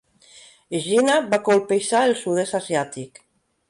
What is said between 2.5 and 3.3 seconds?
asiàtic.